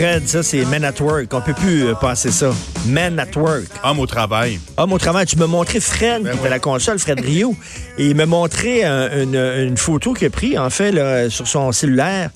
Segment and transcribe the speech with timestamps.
[0.00, 1.34] Fred, ça c'est Men at Work.
[1.34, 2.52] On peut plus euh, passer ça.
[2.86, 3.66] Men at Work.
[3.82, 4.58] Homme au travail.
[4.76, 5.26] Homme au travail.
[5.26, 7.54] Tu m'as montré Fred, qui était à la console, Fred Rio,
[7.98, 9.36] et il m'a montré euh, une,
[9.68, 12.30] une photo qu'il a prise, en fait, là, sur son cellulaire.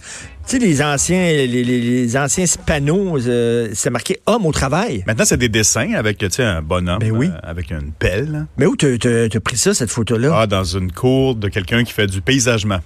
[0.46, 5.02] Tu sais, les anciens, les, les- les anciens panneaux, euh, c'est marqué Homme au travail.
[5.06, 7.28] Maintenant, c'est des dessins avec tu sais, un bonhomme Ben oui.
[7.32, 8.44] euh, avec une pelle.
[8.58, 10.30] Mais où t'as pris ça, cette photo-là?
[10.40, 12.80] Ah, dans une cour de quelqu'un qui fait du paysagement.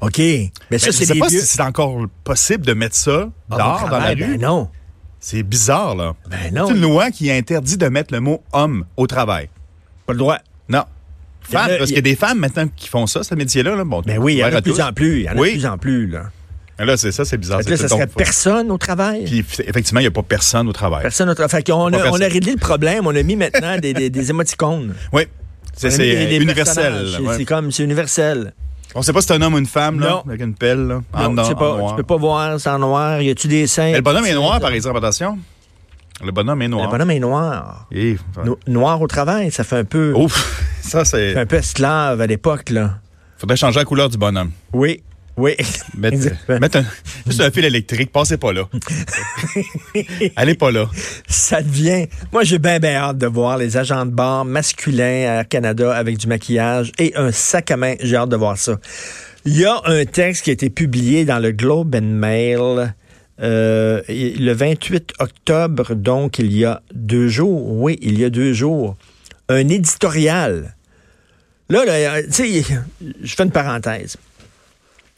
[0.00, 0.16] OK.
[0.18, 1.40] Mais ça, Mais je c'est sais pas vieux.
[1.40, 4.16] si c'est encore possible de mettre ça au dehors dans la rue.
[4.16, 4.68] Ben non.
[5.20, 6.14] C'est bizarre, là.
[6.30, 6.66] Ben non.
[6.66, 9.50] C'est une loi qui interdit de mettre le mot homme au travail.
[10.06, 10.38] Pas le droit.
[10.70, 10.84] Non.
[11.50, 13.76] Parce qu'il y a des femmes maintenant qui font ça, ce métier-là.
[13.76, 13.84] Là.
[13.84, 15.20] Bon, Ben oui, il y en a de plus en plus.
[15.20, 15.50] Il y en a Oui.
[15.50, 16.30] de plus en plus, là.
[16.78, 17.60] Là, c'est ça, c'est bizarre.
[17.66, 19.24] Là, ça serait personne au travail?
[19.24, 21.02] Puis, effectivement, il n'y a pas personne au travail.
[21.02, 21.62] Personne au travail.
[21.62, 23.06] Pas a, on a réglé le problème.
[23.06, 24.94] On a mis maintenant des, des, des émoticônes.
[25.12, 25.22] Oui.
[25.74, 27.06] C'est On universel.
[27.16, 27.36] C'est ouais.
[27.38, 28.52] c'est comme, c'est universel.
[28.94, 31.00] On sait pas si c'est un homme ou une femme, là, avec une pelle, là,
[31.14, 31.90] en, Non, tu sais en noir.
[31.92, 33.22] tu peux pas voir, c'est en noir.
[33.22, 33.84] Y a-tu des seins?
[33.90, 35.38] Mais le bonhomme est noir, par exemple, attention.
[36.22, 36.84] Le bonhomme est noir.
[36.86, 37.86] Le bonhomme est noir.
[37.90, 41.36] Et- No- noir au travail, ça fait un peu, Ouf, ça, c'est...
[41.36, 42.98] un peu esclave à l'époque, là.
[43.38, 44.50] Faudrait changer la couleur du bonhomme.
[44.74, 45.02] Oui,
[45.36, 45.56] oui.
[45.96, 46.16] Mettre,
[46.60, 46.84] mettre un,
[47.26, 48.68] juste un fil électrique, passez pas là.
[50.36, 50.88] Allez pas là.
[51.26, 52.06] Ça devient.
[52.32, 55.94] Moi, j'ai bien, bien hâte de voir les agents de bar masculins à Air Canada
[55.94, 57.94] avec du maquillage et un sac à main.
[58.00, 58.78] J'ai hâte de voir ça.
[59.44, 62.94] Il y a un texte qui a été publié dans le Globe and Mail
[63.40, 67.72] euh, le 28 octobre, donc il y a deux jours.
[67.72, 68.96] Oui, il y a deux jours.
[69.48, 70.76] Un éditorial.
[71.68, 72.62] Là, là tu sais,
[73.22, 74.16] je fais une parenthèse.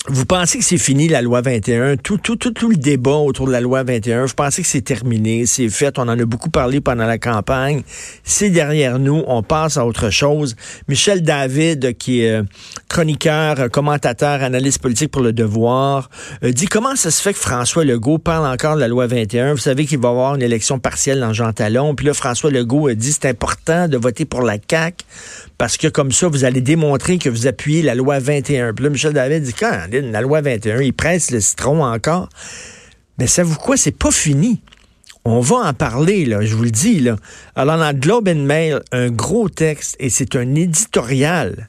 [0.06, 3.46] Vous pensez que c'est fini la loi 21, tout, tout, tout, tout le débat autour
[3.46, 6.50] de la loi 21, vous pensez que c'est terminé, c'est fait, on en a beaucoup
[6.50, 7.82] parlé pendant la campagne,
[8.22, 10.56] c'est derrière nous, on passe à autre chose.
[10.88, 12.42] Michel David, qui est euh,
[12.90, 16.10] chroniqueur, euh, commentateur, analyste politique pour le devoir,
[16.42, 19.52] euh, dit comment ça se fait que François Legault parle encore de la loi 21.
[19.52, 22.50] Vous savez qu'il va y avoir une élection partielle dans Jean Talon, puis là, François
[22.50, 25.02] Legault dit c'est important de voter pour la CAQ
[25.56, 28.74] parce que comme ça, vous allez démontrer que vous appuyez la loi 21.
[28.74, 32.28] Puis là, Michel David dit, quand la loi 21, il presse le citron encore.
[33.18, 33.76] Mais savez-vous quoi?
[33.76, 34.60] C'est pas fini.
[35.24, 37.00] On va en parler, je vous le dis.
[37.00, 37.16] Là.
[37.54, 41.68] Alors, dans Globe Mail, un gros texte, et c'est un éditorial.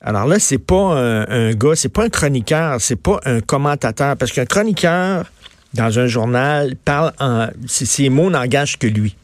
[0.00, 4.16] Alors là, c'est pas un, un gars, c'est pas un chroniqueur, c'est pas un commentateur,
[4.16, 5.30] parce qu'un chroniqueur,
[5.74, 7.48] dans un journal, parle en...
[7.66, 9.16] Ses mots n'engagent que lui.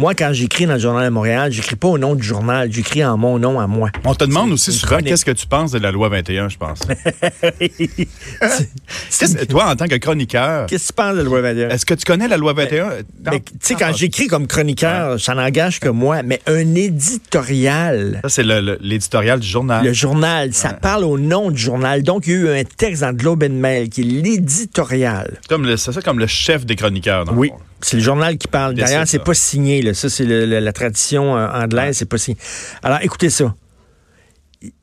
[0.00, 3.04] Moi, quand j'écris dans le Journal de Montréal, j'écris pas au nom du journal, j'écris
[3.04, 3.90] en mon nom à moi.
[4.06, 6.80] On te demande aussi souvent qu'est-ce que tu penses de la loi 21, je pense?
[9.50, 11.68] Toi, en tant que chroniqueur, Qu'est-ce que tu penses de la loi 21?
[11.68, 12.88] est-ce que tu connais la loi 21?
[13.30, 18.30] Mais, tu sais, quand j'écris comme chroniqueur, ça n'engage que moi, mais un éditorial, Ça,
[18.30, 18.44] c'est
[18.80, 19.84] l'éditorial du journal.
[19.84, 22.02] le journal, ça parle au nom du journal.
[22.02, 25.38] Donc, il y a eu un texte dans Globe and Mail qui est l'éditorial.
[25.76, 27.26] C'est ça comme le chef des chroniqueurs.
[27.26, 27.50] dans le Oui.
[27.82, 28.74] C'est le journal qui parle.
[28.74, 29.82] D'ailleurs, c'est pas signé.
[29.82, 29.94] Là.
[29.94, 32.38] Ça, c'est la tradition euh, anglaise, c'est pas signé.
[32.82, 33.54] Alors, écoutez ça.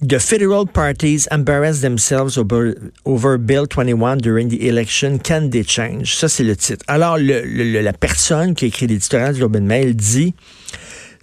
[0.01, 2.73] The federal parties embarrass themselves over,
[3.05, 5.19] over Bill 21 during the election.
[5.19, 6.15] Can they change?
[6.15, 6.83] Ça, c'est le titre.
[6.87, 10.33] Alors, le- le- la personne qui a écrit l'éditorial du Globe Mail dit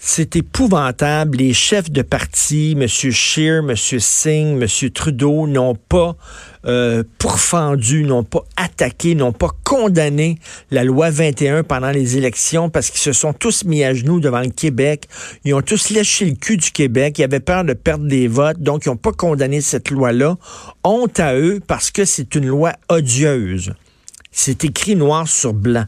[0.06, 1.38] c'est épouvantable.
[1.38, 2.86] Les chefs de parti, M.
[2.86, 3.74] Scheer, M.
[3.74, 4.90] Singh, M.
[4.90, 6.14] Trudeau, n'ont pas
[6.66, 10.38] euh, pourfendu, n'ont pas attaqué, n'ont pas condamné
[10.70, 14.42] la loi 21 pendant les élections parce qu'ils se sont tous mis à genoux devant
[14.42, 15.08] le Québec.
[15.46, 17.18] Ils ont tous léché le cul du Québec.
[17.18, 20.36] Ils avaient peur de perdre des votes, donc ils n'ont pas condamné cette loi-là.
[20.84, 23.72] Honte à eux parce que c'est une loi odieuse.
[24.30, 25.86] C'est écrit noir sur blanc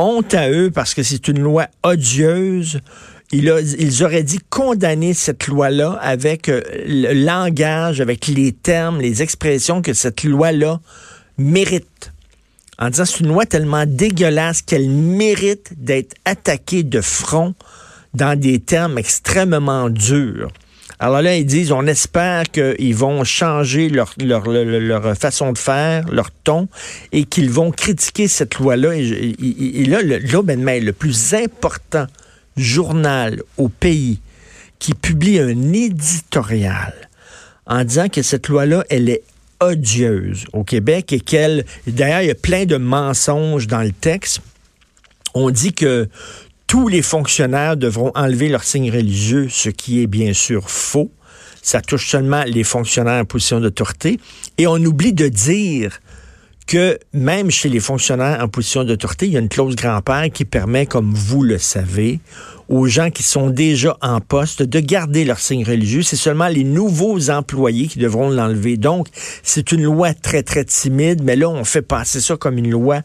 [0.00, 2.80] honte à eux parce que c'est une loi odieuse.
[3.32, 9.00] Il a- ils auraient dit condamner cette loi-là avec euh, le langage, avec les termes,
[9.00, 10.80] les expressions que cette loi-là
[11.38, 12.12] mérite.
[12.78, 17.54] En disant c'est une loi tellement dégueulasse qu'elle mérite d'être attaquée de front
[18.14, 20.50] dans des termes extrêmement durs.
[21.02, 26.06] Alors là, ils disent, on espère qu'ils vont changer leur, leur, leur, façon de faire,
[26.10, 26.68] leur ton,
[27.12, 28.96] et qu'ils vont critiquer cette loi-là.
[28.96, 32.06] Et, là, le Mail, le plus important
[32.60, 34.20] journal au pays,
[34.78, 36.94] qui publie un éditorial
[37.66, 39.22] en disant que cette loi-là, elle est
[39.60, 41.64] odieuse au Québec et qu'elle...
[41.86, 44.40] D'ailleurs, il y a plein de mensonges dans le texte.
[45.34, 46.08] On dit que
[46.66, 51.10] tous les fonctionnaires devront enlever leur signe religieux, ce qui est bien sûr faux.
[51.62, 54.18] Ça touche seulement les fonctionnaires en position d'autorité.
[54.56, 56.00] Et on oublie de dire
[56.70, 60.44] que même chez les fonctionnaires en position d'autorité, il y a une clause grand-père qui
[60.44, 62.20] permet, comme vous le savez,
[62.68, 66.02] aux gens qui sont déjà en poste de garder leur signe religieux.
[66.02, 68.76] C'est seulement les nouveaux employés qui devront l'enlever.
[68.76, 69.08] Donc,
[69.42, 73.02] c'est une loi très, très timide, mais là, on fait passer ça comme une loi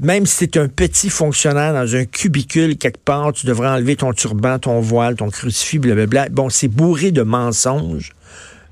[0.00, 4.14] même si tu un petit fonctionnaire dans un cubicule quelque part, tu devrais enlever ton
[4.14, 6.30] turban, ton voile, ton crucifix, blablabla.
[6.30, 8.12] Bon, c'est bourré de mensonges.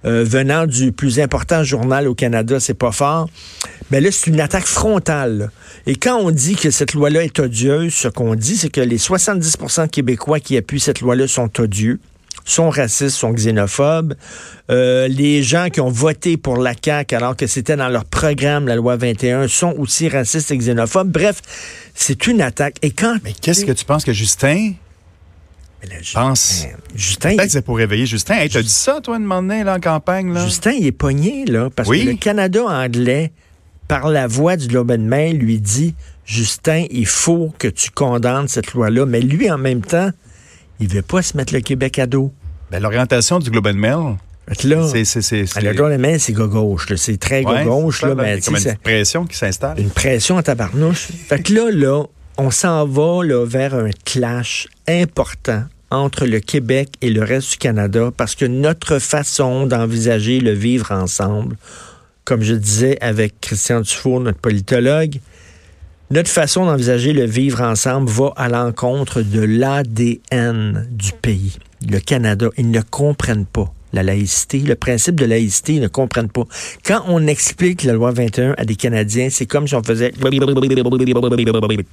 [0.07, 3.29] Euh, venant du plus important journal au Canada, c'est pas fort.
[3.91, 5.51] Mais là, c'est une attaque frontale.
[5.87, 8.99] Et quand on dit que cette loi-là est odieuse, ce qu'on dit, c'est que les
[8.99, 11.99] 70 de Québécois qui appuient cette loi-là sont odieux,
[12.45, 14.15] sont racistes, sont xénophobes.
[14.71, 18.69] Euh, les gens qui ont voté pour la CAQ alors que c'était dans leur programme,
[18.69, 21.11] la loi 21, sont aussi racistes et xénophobes.
[21.11, 21.43] Bref,
[21.95, 22.77] c'est une attaque.
[22.83, 23.19] Et quand...
[23.25, 24.73] Mais qu'est-ce que tu penses que Justin
[25.83, 26.67] Mais là, Ju- pense?
[26.95, 28.35] Justin, Peut-être que c'est pour réveiller Justin.
[28.35, 30.45] Hey, t'as dit ça, toi, une donné, là, en campagne, là?
[30.45, 32.05] Justin, il est pogné, là, parce Oui.
[32.05, 33.33] que le Canada anglais,
[33.89, 35.95] par la voix du Globe and Mail, lui dit
[36.25, 39.07] Justin, il faut que tu condamnes cette loi-là.
[39.07, 40.11] Mais lui, en même temps,
[40.79, 42.33] il veut pas se mettre le Québec à dos.
[42.71, 44.17] Ben, l'orientation du Globe and Mail,
[44.65, 45.05] là, c'est...
[45.05, 46.97] c'est, c'est, le Globe and Mail, c'est gauche, là.
[46.97, 49.81] c'est très Ouais, gauche, là, mais Il a comme une pression qui s'installe.
[49.81, 51.09] une pression à tabarnouche.
[51.27, 52.05] fait que là, là,
[52.41, 57.57] on s'en va là, vers un clash important entre le Québec et le reste du
[57.59, 61.59] Canada parce que notre façon d'envisager le vivre ensemble,
[62.25, 65.21] comme je disais avec Christian Dufour, notre politologue,
[66.11, 71.59] notre façon d'envisager le vivre ensemble va à l'encontre de l'ADN du pays.
[71.87, 76.31] Le Canada, ils ne comprennent pas la laïcité, le principe de laïcité, ils ne comprennent
[76.31, 76.45] pas.
[76.85, 80.13] Quand on explique la loi 21 à des Canadiens, c'est comme si on faisait...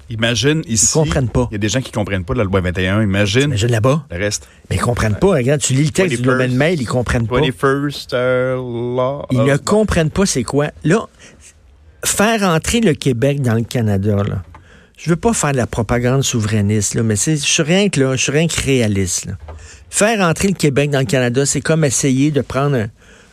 [0.09, 0.87] Imagine ici...
[0.87, 1.47] Ils comprennent pas.
[1.51, 3.01] Il y a des gens qui comprennent pas la loi 21.
[3.03, 4.05] Imagine Imagine là-bas?
[4.11, 4.47] le reste.
[4.69, 5.33] Mais ils comprennent pas.
[5.35, 6.25] Regarde, tu lis le texte du 21st.
[6.25, 7.39] domaine mail, ils comprennent pas.
[7.39, 9.25] 21st uh, law.
[9.31, 10.71] Ils ne comprennent pas c'est quoi.
[10.83, 11.07] Là,
[12.05, 14.43] faire entrer le Québec dans le Canada, là,
[14.97, 18.15] je veux pas faire de la propagande souverainiste, là, mais je suis rien que là,
[18.15, 19.25] je suis rien que réaliste.
[19.25, 19.33] là.
[19.89, 22.87] Faire entrer le Québec dans le Canada, c'est comme essayer de prendre un,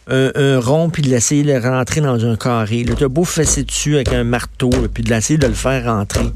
[0.09, 2.85] un- un rond puis de l'essayer de le rentrer dans un carré.
[2.85, 5.85] Là, t'as beau fesser dessus avec un marteau, là, puis de l'essayer de le faire
[5.85, 6.27] rentrer.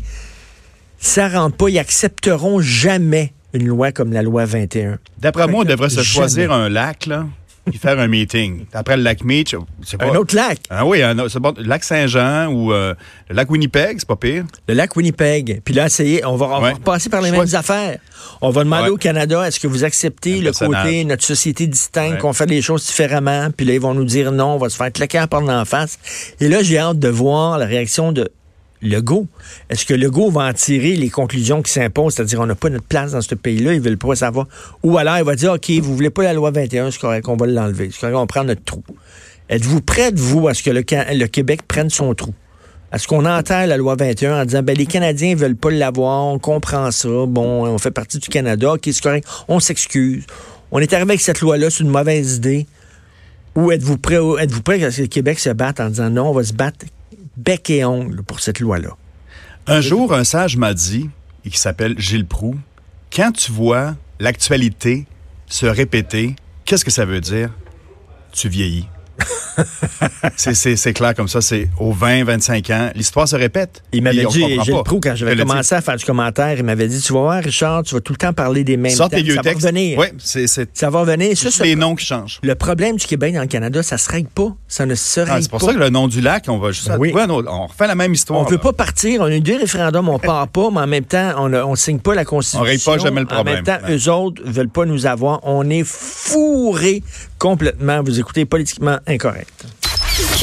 [0.98, 1.68] Ça rentre pas.
[1.68, 4.98] Ils accepteront jamais une loi comme la loi 21.
[5.20, 6.06] D'après moi, on devrait se Jamais.
[6.06, 7.26] choisir un lac, là,
[7.70, 8.64] puis faire un meeting.
[8.72, 9.54] Après le lac Meach,
[9.84, 10.06] c'est pas...
[10.06, 10.58] Un autre lac?
[10.70, 12.94] Ah oui, un autre- bon, le lac Saint-Jean ou euh,
[13.28, 14.44] le lac Winnipeg, c'est pas pire.
[14.68, 15.60] Le lac Winnipeg.
[15.64, 16.72] Puis là, essayer, on va, on va Ouais.
[16.74, 17.98] repasser par les mêmes affaires.
[18.40, 18.88] On va demander Ouais.
[18.90, 22.18] au Canada, est-ce que vous acceptez Un le côté, notre société distincte, Ouais.
[22.18, 23.48] qu'on fait les choses différemment?
[23.56, 25.64] Puis là, ils vont nous dire non, on va se faire claquer la porte d'en
[25.64, 25.98] face.
[26.40, 28.30] Et là, j'ai hâte de voir la réaction de
[28.82, 29.26] Legault.
[29.70, 32.86] Est-ce que Legault va en tirer les conclusions qui s'imposent, c'est-à-dire on n'a pas notre
[32.86, 34.46] place dans ce pays-là, ils veulent pas savoir.
[34.82, 37.36] Ou alors il va dire, OK, vous voulez pas la loi 21, c'est correct, on
[37.36, 37.90] va l'enlever.
[37.92, 38.82] C'est correct, on prend notre trou.
[39.48, 42.34] Êtes-vous prête, vous, à ce que le, le Québec prenne son trou?
[42.92, 46.38] Est-ce qu'on enterre la loi 21 en disant, ben, les Canadiens veulent pas l'avoir, on
[46.38, 50.24] comprend ça, bon, on fait partie du Canada, OK, c'est correct, on s'excuse.
[50.70, 52.66] On est arrivé avec cette loi-là, c'est une mauvaise idée.
[53.56, 56.10] Ou êtes-vous prêt, ou êtes-vous prêt à ce que le Québec se batte en disant,
[56.10, 56.86] non, on va se battre
[57.38, 58.96] bec et ongle pour cette loi-là?
[59.66, 61.08] Un jour, un sage m'a dit,
[61.44, 62.58] et qui s'appelle Gilles Proux,
[63.12, 65.06] quand tu vois l'actualité
[65.46, 67.50] se répéter, qu'est-ce que ça veut dire?
[68.32, 68.88] Tu vieillis.
[70.36, 73.82] c'est, clair comme ça, c'est aux 20, 25 ans, l'histoire se répète.
[73.92, 74.82] Il m'avait dit, Gilles pas.
[74.84, 77.82] Proux, quand j'avais commencé à faire du commentaire, il m'avait dit, tu vas voir, Richard,
[77.82, 79.24] tu vas tout le temps parler des mêmes Sors tes thèmes.
[79.24, 79.66] vieux Ça va textes.
[79.66, 79.98] revenir.
[79.98, 80.46] Oui, c'est,
[80.76, 81.36] Ça va revenir.
[81.36, 82.38] Ça, les noms qui changent.
[82.42, 84.54] le problème du Québec dans le Canada, ça se règle pas.
[84.68, 85.66] Ça ne se règle Ah, c'est pour pas.
[85.66, 87.12] ça que le nom du lac, on va juste Ben oui.
[87.14, 88.40] on refait la même histoire.
[88.40, 89.20] On ne veut pas partir.
[89.20, 91.98] On a eu deux référendums, on part pas, mais en même temps, on ne signe
[91.98, 92.60] pas la Constitution.
[92.60, 93.64] On règle pas jamais le En même problème.
[93.64, 95.40] temps, eux autres veulent pas nous avoir.
[95.42, 97.02] On est fourrés
[97.38, 98.02] complètement.
[98.02, 99.66] Vous écoutez politiquement incorrect.